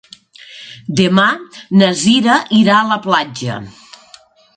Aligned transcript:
Demà 0.99 1.25
na 1.81 1.89
Cira 2.03 2.37
irà 2.61 2.79
a 2.79 2.87
la 2.93 2.97
platja. 3.05 3.59